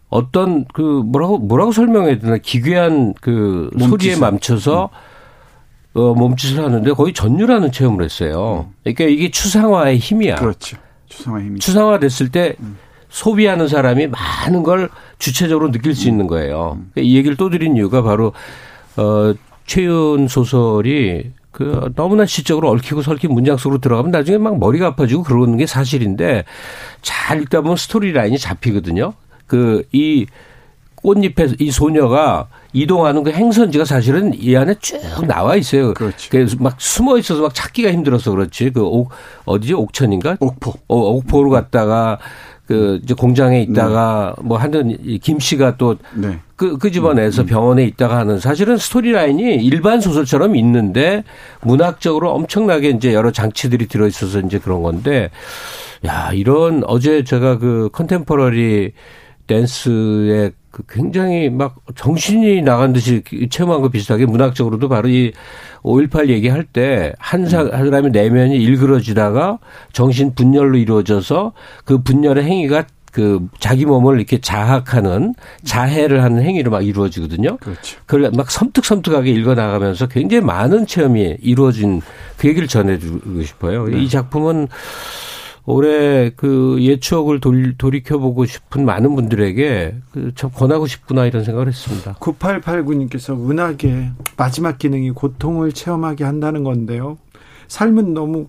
[0.08, 3.88] 어떤 그 뭐라고 뭐라고 설명해야 되나 기괴한 그 몸짓을.
[3.88, 5.98] 소리에 멈춰서 음.
[5.98, 8.66] 어 몸짓을 하는데 거의 전율하는 체험을 했어요.
[8.68, 8.74] 음.
[8.82, 10.36] 그러니까 이게 추상화의 힘이야.
[10.36, 10.76] 그렇죠.
[11.16, 11.60] 추상화 힘이.
[11.60, 12.78] 추상화 됐을 때 음.
[13.08, 16.12] 소비하는 사람이 많은 걸 주체적으로 느낄 수 음.
[16.12, 16.78] 있는 거예요.
[16.78, 16.92] 음.
[16.96, 18.32] 이 얘기를 또 드린 이유가 바로
[18.96, 19.34] 어
[19.66, 25.58] 최윤 소설이 그 너무나 시적으로 얽히고 설킨 문장 속으로 들어가면 나중에 막 머리가 아파지고 그러는
[25.58, 26.44] 게 사실인데
[27.02, 29.12] 잘 읽다 보면 스토리 라인이 잡히거든요.
[29.46, 30.26] 그 이
[31.02, 35.94] 꽃잎에 이 소녀가 이동하는 그 행선지가 사실은 이 안에 쭉 나와 있어요.
[35.94, 36.30] 그렇지.
[36.30, 38.70] 그래서 막 숨어 있어서 막 찾기가 힘들어서 그렇지.
[38.70, 39.10] 그 옥,
[39.44, 39.74] 어디지?
[39.74, 40.36] 옥천인가?
[40.40, 40.72] 옥포.
[40.88, 42.18] 어, 옥포로 갔다가
[42.66, 44.44] 그 이제 공장에 있다가 네.
[44.46, 46.38] 뭐 하는 김 씨가 또 네.
[46.56, 47.46] 그, 그 집안에서 음.
[47.46, 51.24] 병원에 있다가 하는 사실은 스토리라인이 일반 소설처럼 있는데
[51.60, 55.30] 문학적으로 엄청나게 이제 여러 장치들이 들어 있어서 이제 그런 건데
[56.06, 58.92] 야, 이런 어제 제가 그 컨템퍼러리
[59.46, 65.32] 댄스의 그 굉장히 막 정신이 나간 듯이 체험한 거 비슷하게 문학적으로도 바로 이
[65.82, 69.58] 5.18 얘기할 때 한 사람의 내면이 일그러지다가
[69.92, 71.52] 정신 분열로 이루어져서
[71.84, 77.58] 그 분열의 행위가 그 자기 몸을 이렇게 자학하는 자해를 하는 행위로 막 이루어지거든요.
[77.58, 77.98] 그렇죠.
[78.06, 82.00] 그걸 막 섬뜩섬뜩하게 읽어 나가면서 굉장히 많은 체험이 이루어진
[82.38, 83.86] 그 얘기를 전해주고 싶어요.
[83.88, 84.00] 네.
[84.02, 84.68] 이 작품은
[85.64, 92.14] 올해 그옛 추억을 돌, 돌이켜보고 싶은 많은 분들에게 그참 권하고 싶구나 이런 생각을 했습니다.
[92.14, 97.18] 9889님께서 문학의 마지막 기능이 고통을 체험하게 한다는 건데요.
[97.68, 98.48] 삶은 너무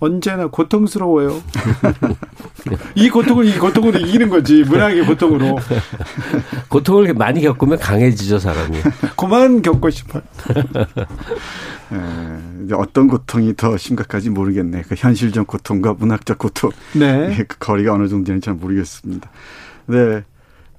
[0.00, 1.42] 언제나 고통스러워요.
[2.96, 5.58] 이 고통을 이 고통으로 이기는 거지 문학의 고통으로.
[6.68, 8.78] 고통을 많이 겪으면 강해지죠 사람이.
[9.16, 10.22] 그만 겪고 싶어.
[11.92, 14.82] 예, 이제 어떤 고통이 더 심각한지 모르겠네.
[14.88, 16.70] 그 현실적 고통과 문학적 고통.
[16.94, 17.44] 네.
[17.46, 19.30] 그 거리가 어느 정도 되는지 잘 모르겠습니다.
[19.86, 20.24] 네.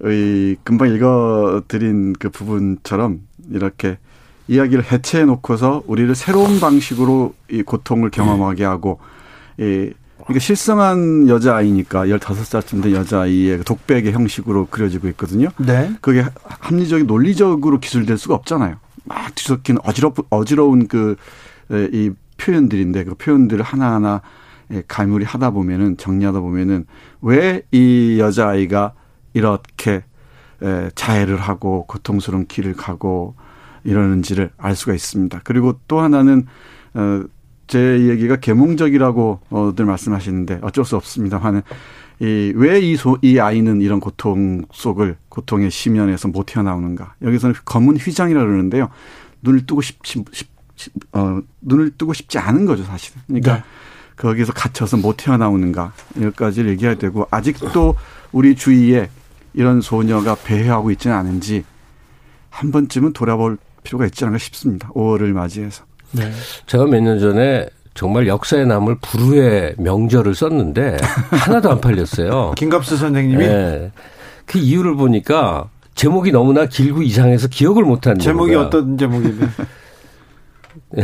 [0.04, 3.20] 의 금방 읽어드린 그 부분처럼
[3.52, 4.00] 이렇게
[4.48, 9.00] 이야기를 해체해 놓고서 우리를 새로운 방식으로 이 고통을 경험하게 하고
[9.58, 9.92] 이
[10.24, 15.50] 그러니까 실성한 여자아이니까 15살쯤 된 여자아이의 그 독백의 형식으로 그려지고 있거든요.
[15.58, 15.92] 네.
[16.02, 18.76] 그게 합리적인 논리적으로 기술될 수가 없잖아요.
[19.04, 21.16] 막 뒤섞인 어지럽 어지러운 그
[21.72, 24.22] 이 표현들인데 그 표현들을 하나하나
[24.72, 26.86] 예, 갈무리 하다 보면은 정리하다 보면은
[27.22, 28.94] 왜 이 여자아이가
[29.34, 30.04] 이렇게
[30.96, 33.36] 자해를 하고 고통스러운 길을 가고
[33.84, 35.42] 이러는지를 알 수가 있습니다.
[35.44, 36.46] 그리고 또 하나는
[36.94, 37.24] 어,
[37.68, 41.62] 제 얘기가 계몽적이라고들 말씀하시는데 어쩔 수 없습니다만은
[42.20, 47.16] 이왜이 이 아이는 이런 고통 속을 고통의 심연에서 못 튀어나오는가?
[47.22, 48.90] 여기서는 검은 휘장이라 그러는데요.
[49.42, 50.52] 눈을 뜨고 싶, 싶, 싶
[51.14, 53.22] 어, 눈을 뜨고 싶지 않은 거죠, 사실은.
[53.26, 53.64] 그러니까 네.
[54.18, 57.96] 거기서 갇혀서 못 튀어나오는가 여기까지 얘기해야 되고 아직도
[58.32, 59.10] 우리 주위에
[59.54, 61.64] 이런 소녀가 배회하고 있지는 않은지
[62.50, 64.90] 한 번쯤은 돌아볼 필요가 있지 않을까 싶습니다.
[64.90, 65.84] 5월을 맞이해서.
[66.12, 66.32] 네.
[66.68, 70.98] 제가 몇 년 전에 정말 역사에 남을 불후의 명절을 썼는데
[71.32, 72.54] 하나도 안 팔렸어요.
[72.58, 73.46] 김갑수 선생님이?
[73.48, 73.92] 네.
[74.46, 78.66] 그 이유를 보니까 제목이 너무나 길고 이상해서 기억을 못하는 제목이 거야.
[78.66, 79.52] 어떤 제목이면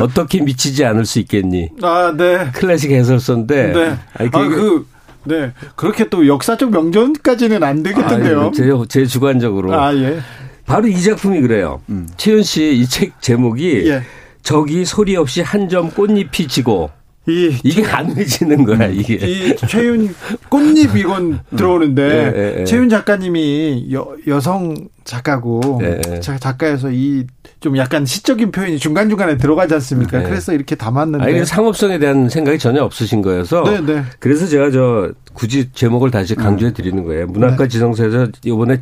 [0.00, 1.70] 어떻게 미치지 않을 수 있겠니?
[1.82, 2.48] 아, 네.
[2.52, 3.72] 클래식 해설서인데.
[3.72, 3.98] 네.
[4.14, 4.86] 아니, 그, 아, 그,
[5.24, 5.52] 네.
[5.76, 8.40] 그렇게 또 역사적 명전까지는 안 되겠던데요.
[8.42, 9.72] 아, 제, 제 주관적으로.
[9.74, 10.20] 아, 예.
[10.66, 11.80] 바로 이 작품이 그래요.
[11.88, 12.08] 음.
[12.16, 14.02] 최윤 씨이책 제목이 예.
[14.42, 16.90] 저기 소리 없이 한 점 꽃잎이 지고
[17.28, 18.94] 이, 이게 안 외지는 거야, 음.
[18.98, 19.14] 이게.
[19.14, 20.12] 이 최윤
[20.48, 22.64] 꽃잎 이건 들어오는데, 네, 네, 네.
[22.64, 26.20] 최윤 작가님이 여, 여성 작가고, 네.
[26.20, 27.26] 작가여서 이
[27.62, 30.18] 좀 약간 시적인 표현이 중간 중간에 들어가지 않습니까?
[30.18, 30.24] 네.
[30.24, 31.24] 그래서 이렇게 담았는데.
[31.24, 33.62] 아니, 상업성에 대한 생각이 전혀 없으신 거여서.
[33.86, 37.28] 네, 그래서 제가 저 굳이 제목을 다시 강조해 드리는 거예요.
[37.28, 38.80] 문학과 지성사에서 이번에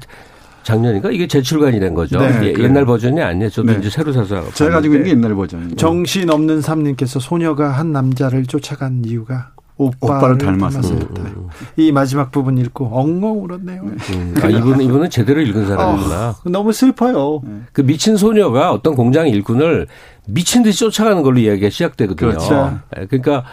[0.62, 2.18] 작년인가 이게 재출간이 된 거죠.
[2.20, 3.50] 네, 예, 옛날 버전이 아니에요.
[3.50, 3.78] 저도 네.
[3.78, 4.50] 이제 새로 사서.
[4.52, 5.76] 제가 가지고 있는 게 옛날 버전.
[5.76, 11.22] 정신 없는 삼님께서 소녀가 한 남자를 쫓아간 이유가 오빠를, 오빠를 닮았었다.
[11.22, 11.48] 음.
[11.76, 13.82] 이 마지막 부분 읽고 엉엉 울었네요.
[13.82, 14.34] 음.
[14.42, 16.28] 아, 이분은, 이분은 제대로 읽은 사람이구나.
[16.28, 17.40] 어, 너무 슬퍼요.
[17.42, 17.60] 네.
[17.72, 19.86] 그 미친 소녀가 어떤 공장 일꾼을
[20.26, 22.30] 미친 듯이 쫓아가는 걸로 이야기가 시작되거든요.
[22.30, 22.78] 그렇죠.
[22.94, 23.44] 네, 그러니까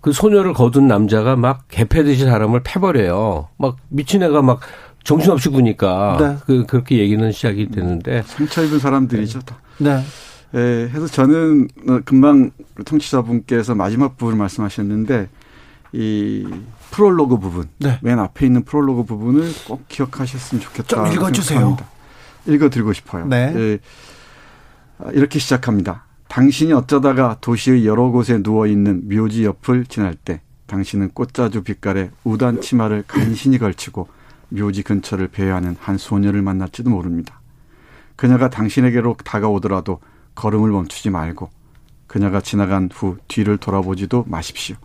[0.00, 3.48] 그 소녀를 거둔 남자가 막 개패듯이 사람을 패버려요.
[3.58, 4.60] 막 미친 애가 막
[5.04, 6.36] 정신없이 구니까 네.
[6.46, 9.40] 그 그렇게 얘기는 시작이 되는데 상처 입은 사람들이죠.
[9.78, 10.02] 네.
[10.54, 12.50] 예, 해서 저는 어, 금방
[12.84, 15.28] 청취자분께서 마지막 부분을 말씀하셨는데
[15.92, 16.46] 이
[16.90, 17.98] 프롤로그 부분, 네.
[18.02, 20.88] 맨 앞에 있는 프롤로그 부분을 꼭 기억하셨으면 좋겠다.
[20.88, 21.76] 좀 읽어주세요.
[22.46, 23.26] 읽어드리고 싶어요.
[23.26, 23.52] 네.
[23.54, 23.78] 예,
[24.98, 26.04] 아, 이렇게 시작합니다.
[26.28, 32.60] 당신이 어쩌다가 도시의 여러 곳에 누워 있는 묘지 옆을 지날 때, 당신은 꽃자주 빛깔의 우단
[32.60, 34.08] 치마를 간신히 걸치고
[34.54, 37.40] 묘지 근처를 배회하는 한 소녀를 만날지도 모릅니다.
[38.16, 40.00] 그녀가 당신에게로 다가오더라도
[40.34, 41.50] 걸음을 멈추지 말고
[42.06, 44.76] 그녀가 지나간 후 뒤를 돌아보지도 마십시오.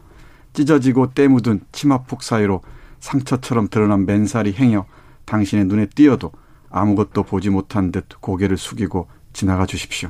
[0.53, 2.61] 찢어지고 때 묻은 치마폭 사이로
[2.99, 4.85] 상처처럼 드러난 맨살이 행여
[5.25, 6.31] 당신의 눈에 띄어도
[6.71, 10.09] 아무것도 보지 못한 듯 고개를 숙이고 지나가 주십시오.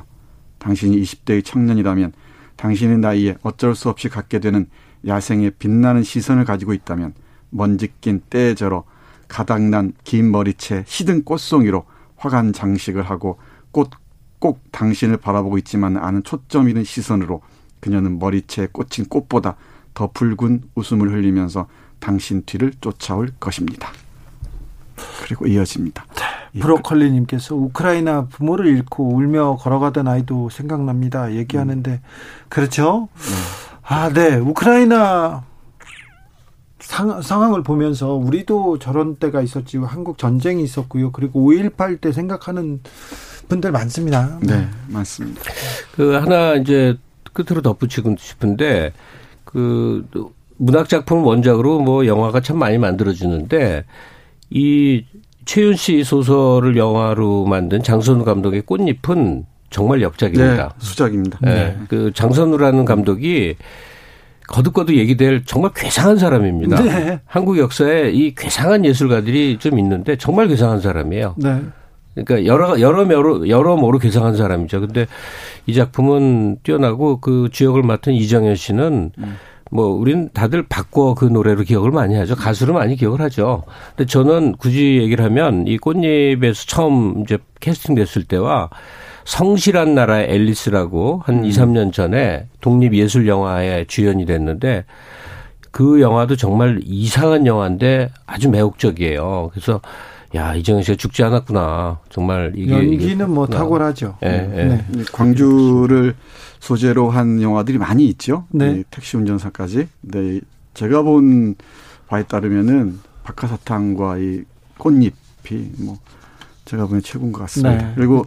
[0.58, 2.12] 당신이 20대의 청년이라면
[2.56, 4.66] 당신의 나이에 어쩔 수 없이 갖게 되는
[5.06, 7.14] 야생의 빛나는 시선을 가지고 있다면
[7.50, 8.84] 먼지 낀 때에 절어
[9.30, 11.84] 가닥난 긴 머리채 시든 꽃송이로
[12.16, 13.38] 화관 장식을 하고
[13.72, 13.90] 꽃
[14.40, 17.42] 꼭 당신을 바라보고 있지만 아는 초점 있는 시선으로
[17.78, 19.54] 그녀는 머리채에 꽂힌 꽃보다
[19.94, 21.68] 더 붉은 웃음을 흘리면서
[22.00, 23.90] 당신 뒤를 쫓아올 것입니다.
[25.22, 26.04] 그리고 이어집니다.
[26.52, 31.34] 네, 브로콜리님께서 우크라이나 부모를 잃고 울며 걸어가던 아이도 생각납니다.
[31.34, 32.00] 얘기하는데 음.
[32.48, 33.08] 그렇죠?
[33.16, 33.34] 네.
[33.82, 34.36] 아, 네.
[34.36, 35.44] 우크라이나
[36.90, 41.12] 상, 상황을 보면서 우리도 저런 때가 있었지 한국 전쟁이 있었고요.
[41.12, 42.80] 그리고 5.18 때 생각하는
[43.48, 44.40] 분들 많습니다.
[44.42, 45.40] 네, 많습니다.
[45.94, 46.96] 그 하나 이제
[47.32, 48.92] 끝으로 덧붙이고 싶은데
[49.44, 50.04] 그
[50.56, 53.84] 문학 작품 원작으로 뭐 영화가 참 많이 만들어지는데
[54.50, 55.04] 이
[55.44, 60.68] 최윤 씨 소설을 영화로 만든 장선우 감독의 꽃잎은 정말 역작입니다.
[60.68, 61.38] 네, 수작입니다.
[61.40, 61.54] 네.
[61.54, 61.78] 네.
[61.88, 63.54] 그 장선우라는 감독이
[64.50, 66.82] 거듭거듭 얘기될 정말 괴상한 사람입니다.
[66.82, 67.20] 네.
[67.24, 71.36] 한국 역사에 이 괴상한 예술가들이 좀 있는데 정말 괴상한 사람이에요.
[71.38, 71.62] 네.
[72.14, 74.80] 그러니까 여러 여러모로 여러모로 괴상한 사람이죠.
[74.80, 75.06] 근데
[75.66, 79.36] 이 작품은 뛰어나고 그 주역을 맡은 이정현 씨는 음.
[79.70, 82.34] 뭐 우리는 다들 바꿔 그 노래로 기억을 많이 하죠.
[82.34, 83.62] 가수로 많이 기억을 하죠.
[83.96, 88.68] 근데 저는 굳이 얘기를 하면 이 꽃잎에서 처음 이제 캐스팅 됐을 때와
[89.30, 91.44] 성실한 나라의 앨리스라고 한 음.
[91.44, 94.84] 2, 3년 전에 독립 예술 영화의 주연이 됐는데
[95.70, 99.50] 그 영화도 정말 이상한 영화인데 아주 매혹적이에요.
[99.52, 99.80] 그래서
[100.34, 102.00] 야 이정현 씨가 죽지 않았구나.
[102.08, 104.18] 정말 이게 연기는 이게 뭐 탁월하죠.
[104.24, 104.64] 예, 예.
[104.64, 104.84] 네.
[105.12, 106.16] 광주를
[106.58, 108.46] 소재로 한 영화들이 많이 있죠.
[108.50, 108.82] 네.
[108.90, 109.86] 택시 운전사까지.
[110.00, 110.40] 네.
[110.74, 111.54] 제가 본
[112.08, 114.42] 바에 따르면은 박하사탕과 이
[114.76, 115.98] 꽃잎이 뭐
[116.64, 117.76] 제가 보기엔 최고인 것 같습니다.
[117.76, 117.92] 네.
[117.96, 118.24] 그리고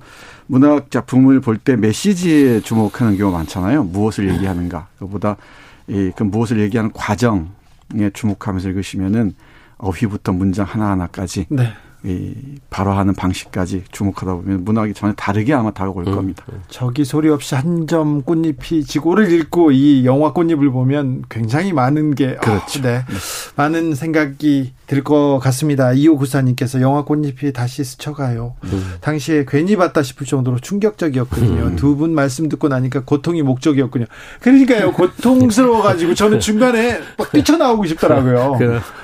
[0.48, 3.84] 문학 작품을 볼 때 메시지에 주목하는 경우가 많잖아요.
[3.86, 4.88] 무엇을 얘기하는가.
[5.00, 5.38] 그보다
[5.88, 9.36] 이 그 무엇을 얘기하는 과정에 주목하면서 읽으시면은
[9.78, 11.74] 어휘부터 문장 하나하나까지 네.
[12.06, 12.34] 이
[12.70, 16.16] 발화하는 방식까지 주목하다 보면 문학이 전혀 다르게 아마 다가올 음.
[16.16, 16.44] 겁니다.
[16.68, 22.36] 저기 소리 없이 한 점 꽃잎이 지고를 읽고 이 영화 꽃잎을 보면 굉장히 많은 게
[22.36, 22.80] 그렇죠.
[22.80, 22.94] 아, 네.
[22.98, 23.04] 네.
[23.56, 25.92] 많은 생각이 들 것 같습니다.
[25.94, 28.56] 이호 구사님께서 영화 꽃잎이 다시 스쳐가요.
[28.66, 28.94] 음.
[29.02, 31.64] 당시에 괜히 봤다 싶을 정도로 충격적이었거든요.
[31.64, 31.76] 음.
[31.76, 34.06] 두분 말씀 듣고 나니까 고통이 목적이었군요.
[34.42, 34.92] 그러니까요.
[34.94, 38.58] 고통스러워가지고 저는 중간에 막 뛰쳐나오고 싶더라고요.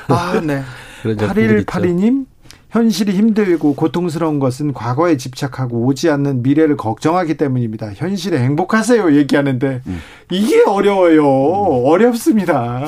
[0.07, 0.63] 아, 네.
[1.03, 2.25] 8182님
[2.69, 7.93] 현실이 힘들고 고통스러운 것은 과거에 집착하고 오지 않는 미래를 걱정하기 때문입니다.
[7.95, 10.01] 현실에 행복하세요 얘기하는데 음.
[10.29, 11.23] 이게 어려워요.
[11.23, 11.85] 음.
[11.85, 12.85] 어렵습니다.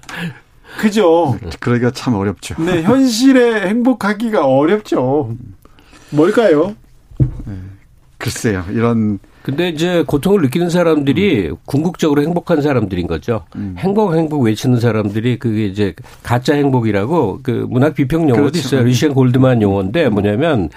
[0.80, 1.38] 그죠?
[1.60, 2.60] 그러기가 참 어렵죠.
[2.60, 5.34] 네, 현실에 행복하기가 어렵죠.
[6.10, 6.74] 뭘까요?
[7.18, 7.54] 네,
[8.18, 8.64] 글쎄요.
[8.70, 11.56] 이런 근데 이제 고통을 느끼는 사람들이 음.
[11.66, 13.44] 궁극적으로 행복한 사람들인 거죠.
[13.56, 13.74] 음.
[13.78, 18.58] 행복 행복 외치는 사람들이 그게 이제 가짜 행복이라고 그 문학 비평 용어도 그렇죠.
[18.58, 18.84] 있어요.
[18.84, 20.70] 리시안 골드만 용어인데 뭐냐면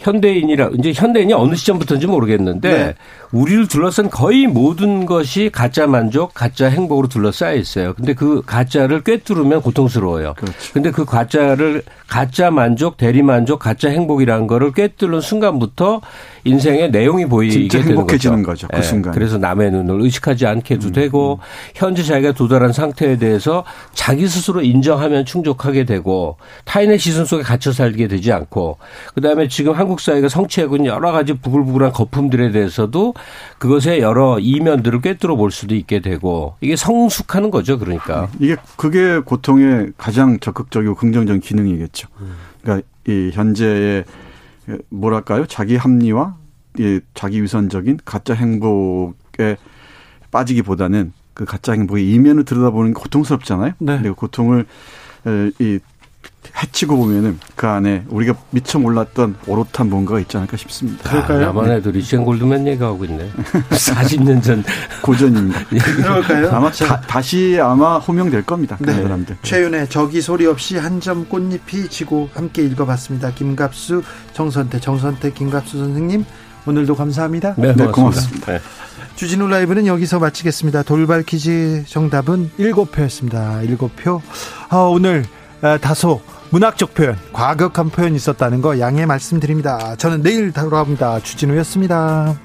[0.00, 2.94] 현대인이라 이제 현대인이 어느 시점부터인지 모르겠는데 네.
[3.32, 7.92] 우리를 둘러싼 거의 모든 것이 가짜 만족, 가짜 행복으로 둘러싸여 있어요.
[7.94, 10.34] 근데 그 가짜를 꿰뚫으면 고통스러워요.
[10.34, 10.72] 그렇죠.
[10.72, 16.00] 근데 그 가짜를 가짜 만족, 대리 만족, 가짜 행복이라는 거를 꿰뚫는 순간부터
[16.44, 18.66] 인생의 내용이 보이게 되는 행복해지는 거죠.
[18.66, 18.68] 거죠.
[18.68, 18.82] 그 네.
[18.82, 19.12] 순간.
[19.12, 21.38] 그래서 남의 눈을 의식하지 않게도 음, 되고 음.
[21.74, 28.08] 현재 자기가 도달한 상태에 대해서 자기 스스로 인정하면 충족하게 되고 타인의 시선 속에 갇혀 살게
[28.08, 28.78] 되지 않고
[29.14, 33.14] 그다음에 지금 한국 사회가 성취하고 있는 여러 가지 부글부글한 거품들에 대해서도
[33.58, 37.78] 그것의 여러 이면들을 꿰뚫어 볼 수도 있게 되고 이게 성숙하는 거죠.
[37.78, 42.08] 그러니까 이게 그게 고통의 가장 적극적이고 긍정적인 기능이겠죠.
[42.62, 44.04] 그러니까 이 현재의
[44.90, 45.46] 뭐랄까요?
[45.46, 46.36] 자기 합리화,
[46.78, 49.56] 이 자기 위선적인 가짜 행복에
[50.30, 53.72] 빠지기보다는 그 가짜 행복의 이면을 들여다보는 게 고통스럽잖아요.
[53.78, 53.94] 네.
[53.96, 54.66] 근데 그 고통을
[55.58, 55.78] 이
[56.60, 61.08] 해치고 보면은 그 안에 우리가 미처 몰랐던 오롯한 뭔가가 있지 않을까 싶습니다.
[61.08, 61.38] 그럴까요?
[61.38, 63.30] 아, 나만 해도 리시안 골드맨 얘기하고 있네.
[63.70, 64.64] 40년 전.
[65.02, 65.64] 고전입니다.
[65.70, 66.50] 그럴까요?
[66.50, 68.76] 아마 다, 시 아마 호명될 겁니다.
[68.82, 69.02] 그 네.
[69.02, 69.36] 사람들.
[69.42, 73.30] 최윤의 저기 소리 없이 한 점 꽃잎이 지고 함께 읽어봤습니다.
[73.34, 74.02] 김갑수,
[74.32, 76.24] 정선태, 정선태, 김갑수 선생님.
[76.66, 77.54] 오늘도 감사합니다.
[77.56, 78.52] 네, 네 고맙습니다.
[78.52, 78.60] 네.
[79.14, 80.82] 주진우 라이브는 여기서 마치겠습니다.
[80.82, 83.64] 돌발 퀴즈 정답은 7표였습니다.
[83.78, 84.20] 7표.
[84.70, 85.24] 아, 오늘
[85.80, 89.96] 다소 문학적 표현, 과격한 표현이 있었다는 거 양해 말씀드립니다.
[89.96, 91.20] 저는 내일 돌아옵니다.
[91.20, 92.38] 주진우였습니다.